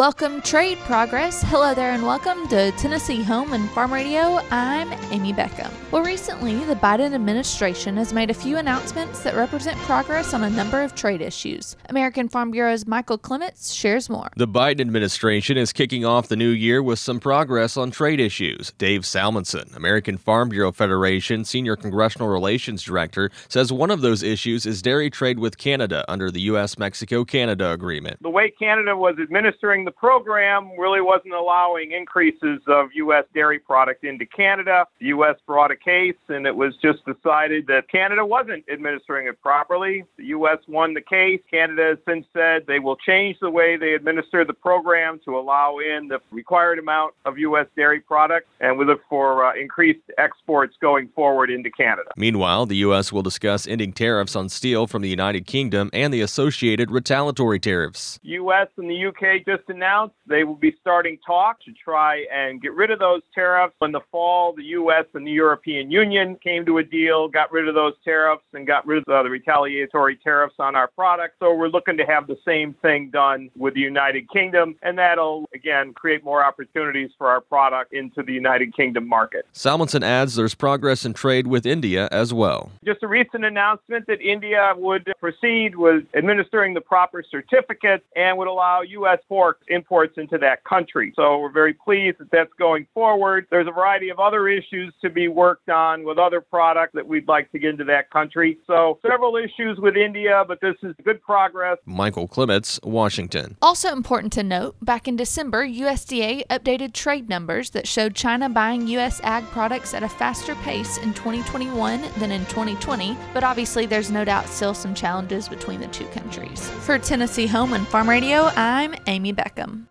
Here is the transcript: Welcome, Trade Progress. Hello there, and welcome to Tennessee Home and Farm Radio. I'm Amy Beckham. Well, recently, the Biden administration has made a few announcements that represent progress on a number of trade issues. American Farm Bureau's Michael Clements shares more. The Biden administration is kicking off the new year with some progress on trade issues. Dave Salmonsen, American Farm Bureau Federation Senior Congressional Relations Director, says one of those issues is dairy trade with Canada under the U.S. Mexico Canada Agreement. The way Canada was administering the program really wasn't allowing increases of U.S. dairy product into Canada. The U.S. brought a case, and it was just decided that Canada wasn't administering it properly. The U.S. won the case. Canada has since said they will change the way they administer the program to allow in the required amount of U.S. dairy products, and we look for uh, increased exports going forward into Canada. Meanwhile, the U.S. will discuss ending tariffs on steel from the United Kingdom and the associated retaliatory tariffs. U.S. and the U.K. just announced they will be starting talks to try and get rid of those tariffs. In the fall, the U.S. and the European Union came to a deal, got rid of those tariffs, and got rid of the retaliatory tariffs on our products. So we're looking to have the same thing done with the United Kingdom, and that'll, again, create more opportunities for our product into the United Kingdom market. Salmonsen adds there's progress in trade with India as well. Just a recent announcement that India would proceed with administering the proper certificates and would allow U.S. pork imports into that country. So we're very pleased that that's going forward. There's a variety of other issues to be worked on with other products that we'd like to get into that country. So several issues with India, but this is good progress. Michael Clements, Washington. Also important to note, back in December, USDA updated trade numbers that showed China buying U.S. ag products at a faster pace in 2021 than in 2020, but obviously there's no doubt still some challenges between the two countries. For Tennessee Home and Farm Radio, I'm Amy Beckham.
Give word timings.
Welcome, 0.00 0.40
Trade 0.40 0.78
Progress. 0.78 1.42
Hello 1.42 1.74
there, 1.74 1.90
and 1.90 2.02
welcome 2.02 2.48
to 2.48 2.72
Tennessee 2.78 3.22
Home 3.22 3.52
and 3.52 3.68
Farm 3.72 3.92
Radio. 3.92 4.40
I'm 4.50 4.90
Amy 5.12 5.34
Beckham. 5.34 5.70
Well, 5.90 6.02
recently, 6.02 6.64
the 6.64 6.74
Biden 6.74 7.12
administration 7.12 7.98
has 7.98 8.14
made 8.14 8.30
a 8.30 8.34
few 8.34 8.56
announcements 8.56 9.22
that 9.24 9.34
represent 9.34 9.76
progress 9.80 10.32
on 10.32 10.42
a 10.42 10.48
number 10.48 10.80
of 10.80 10.94
trade 10.94 11.20
issues. 11.20 11.76
American 11.90 12.30
Farm 12.30 12.50
Bureau's 12.50 12.86
Michael 12.86 13.18
Clements 13.18 13.74
shares 13.74 14.08
more. 14.08 14.30
The 14.38 14.48
Biden 14.48 14.80
administration 14.80 15.58
is 15.58 15.70
kicking 15.70 16.06
off 16.06 16.28
the 16.28 16.36
new 16.36 16.48
year 16.48 16.82
with 16.82 16.98
some 16.98 17.20
progress 17.20 17.76
on 17.76 17.90
trade 17.90 18.20
issues. 18.20 18.72
Dave 18.78 19.02
Salmonsen, 19.02 19.76
American 19.76 20.16
Farm 20.16 20.48
Bureau 20.48 20.72
Federation 20.72 21.44
Senior 21.44 21.76
Congressional 21.76 22.28
Relations 22.28 22.82
Director, 22.82 23.30
says 23.48 23.70
one 23.70 23.90
of 23.90 24.00
those 24.00 24.22
issues 24.22 24.64
is 24.64 24.80
dairy 24.80 25.10
trade 25.10 25.38
with 25.38 25.58
Canada 25.58 26.06
under 26.08 26.30
the 26.30 26.40
U.S. 26.42 26.78
Mexico 26.78 27.22
Canada 27.22 27.72
Agreement. 27.72 28.22
The 28.22 28.30
way 28.30 28.50
Canada 28.58 28.96
was 28.96 29.16
administering 29.20 29.84
the 29.84 29.89
program 29.90 30.70
really 30.78 31.00
wasn't 31.00 31.34
allowing 31.34 31.92
increases 31.92 32.60
of 32.66 32.88
U.S. 32.94 33.24
dairy 33.34 33.58
product 33.58 34.04
into 34.04 34.26
Canada. 34.26 34.86
The 34.98 35.06
U.S. 35.06 35.36
brought 35.46 35.70
a 35.70 35.76
case, 35.76 36.16
and 36.28 36.46
it 36.46 36.54
was 36.54 36.74
just 36.82 37.04
decided 37.04 37.66
that 37.66 37.90
Canada 37.90 38.24
wasn't 38.24 38.64
administering 38.72 39.26
it 39.26 39.40
properly. 39.42 40.04
The 40.16 40.26
U.S. 40.26 40.58
won 40.68 40.94
the 40.94 41.00
case. 41.00 41.40
Canada 41.50 41.90
has 41.90 41.98
since 42.06 42.26
said 42.32 42.64
they 42.66 42.78
will 42.78 42.96
change 42.96 43.38
the 43.40 43.50
way 43.50 43.76
they 43.76 43.94
administer 43.94 44.44
the 44.44 44.54
program 44.54 45.20
to 45.24 45.38
allow 45.38 45.78
in 45.78 46.08
the 46.08 46.20
required 46.30 46.78
amount 46.78 47.14
of 47.24 47.38
U.S. 47.38 47.66
dairy 47.76 48.00
products, 48.00 48.46
and 48.60 48.78
we 48.78 48.84
look 48.84 49.00
for 49.08 49.44
uh, 49.44 49.54
increased 49.54 50.00
exports 50.18 50.74
going 50.80 51.08
forward 51.14 51.50
into 51.50 51.70
Canada. 51.70 52.10
Meanwhile, 52.16 52.66
the 52.66 52.76
U.S. 52.76 53.12
will 53.12 53.22
discuss 53.22 53.66
ending 53.66 53.92
tariffs 53.92 54.36
on 54.36 54.48
steel 54.48 54.86
from 54.86 55.02
the 55.02 55.08
United 55.08 55.46
Kingdom 55.46 55.90
and 55.92 56.12
the 56.12 56.20
associated 56.20 56.90
retaliatory 56.90 57.58
tariffs. 57.58 58.18
U.S. 58.22 58.68
and 58.76 58.88
the 58.88 58.94
U.K. 58.94 59.44
just 59.46 59.68
announced 59.68 59.79
they 60.26 60.44
will 60.44 60.54
be 60.54 60.74
starting 60.80 61.18
talks 61.26 61.64
to 61.64 61.72
try 61.72 62.24
and 62.32 62.62
get 62.62 62.72
rid 62.74 62.90
of 62.90 62.98
those 62.98 63.22
tariffs. 63.34 63.74
In 63.82 63.92
the 63.92 64.00
fall, 64.10 64.52
the 64.52 64.64
U.S. 64.64 65.06
and 65.14 65.26
the 65.26 65.32
European 65.32 65.90
Union 65.90 66.36
came 66.42 66.64
to 66.66 66.78
a 66.78 66.84
deal, 66.84 67.28
got 67.28 67.50
rid 67.52 67.68
of 67.68 67.74
those 67.74 67.94
tariffs, 68.04 68.44
and 68.52 68.66
got 68.66 68.86
rid 68.86 68.98
of 68.98 69.24
the 69.24 69.30
retaliatory 69.30 70.16
tariffs 70.16 70.54
on 70.58 70.76
our 70.76 70.88
products. 70.88 71.34
So 71.40 71.54
we're 71.54 71.68
looking 71.68 71.96
to 71.96 72.04
have 72.04 72.26
the 72.26 72.38
same 72.44 72.74
thing 72.74 73.10
done 73.10 73.50
with 73.56 73.74
the 73.74 73.80
United 73.80 74.30
Kingdom, 74.30 74.76
and 74.82 74.98
that'll, 74.98 75.48
again, 75.54 75.92
create 75.92 76.24
more 76.24 76.44
opportunities 76.44 77.10
for 77.18 77.28
our 77.28 77.40
product 77.40 77.92
into 77.92 78.22
the 78.22 78.32
United 78.32 78.74
Kingdom 78.74 79.08
market. 79.08 79.46
Salmonsen 79.54 80.02
adds 80.02 80.34
there's 80.36 80.54
progress 80.54 81.04
in 81.04 81.12
trade 81.12 81.46
with 81.46 81.66
India 81.66 82.08
as 82.12 82.32
well. 82.32 82.70
Just 82.84 83.02
a 83.02 83.08
recent 83.08 83.44
announcement 83.44 84.06
that 84.06 84.20
India 84.20 84.74
would 84.76 85.12
proceed 85.20 85.76
with 85.76 86.04
administering 86.14 86.74
the 86.74 86.80
proper 86.80 87.22
certificates 87.28 88.04
and 88.16 88.36
would 88.38 88.48
allow 88.48 88.82
U.S. 88.82 89.18
pork 89.28 89.59
imports 89.68 90.14
into 90.16 90.38
that 90.38 90.64
country. 90.64 91.12
So 91.16 91.38
we're 91.38 91.52
very 91.52 91.74
pleased 91.74 92.18
that 92.18 92.30
that's 92.30 92.52
going 92.58 92.86
forward. 92.92 93.46
There's 93.50 93.68
a 93.68 93.72
variety 93.72 94.10
of 94.10 94.18
other 94.18 94.48
issues 94.48 94.92
to 95.02 95.10
be 95.10 95.28
worked 95.28 95.68
on 95.68 96.04
with 96.04 96.18
other 96.18 96.40
products 96.40 96.92
that 96.94 97.06
we'd 97.06 97.28
like 97.28 97.50
to 97.52 97.58
get 97.58 97.70
into 97.70 97.84
that 97.84 98.10
country. 98.10 98.58
So 98.66 98.98
several 99.06 99.36
issues 99.36 99.78
with 99.78 99.96
India, 99.96 100.44
but 100.46 100.60
this 100.60 100.76
is 100.82 100.94
good 101.04 101.22
progress. 101.22 101.78
Michael 101.84 102.28
Clements, 102.28 102.80
Washington. 102.82 103.56
Also 103.62 103.92
important 103.92 104.32
to 104.34 104.42
note, 104.42 104.76
back 104.82 105.08
in 105.08 105.16
December, 105.16 105.66
USDA 105.66 106.46
updated 106.48 106.92
trade 106.92 107.28
numbers 107.28 107.70
that 107.70 107.86
showed 107.86 108.14
China 108.14 108.48
buying 108.48 108.86
U.S. 108.88 109.20
ag 109.22 109.44
products 109.44 109.94
at 109.94 110.02
a 110.02 110.08
faster 110.08 110.54
pace 110.56 110.98
in 110.98 111.14
2021 111.14 112.02
than 112.18 112.32
in 112.32 112.44
2020, 112.46 113.16
but 113.32 113.44
obviously 113.44 113.86
there's 113.86 114.10
no 114.10 114.24
doubt 114.24 114.48
still 114.48 114.74
some 114.74 114.94
challenges 114.94 115.48
between 115.48 115.80
the 115.80 115.86
two 115.88 116.06
countries. 116.06 116.68
For 116.80 116.98
Tennessee 116.98 117.46
Home 117.46 117.72
and 117.72 117.86
Farm 117.86 118.08
Radio, 118.08 118.50
I'm 118.56 118.94
Amy 119.06 119.32
Beckham. 119.50 119.88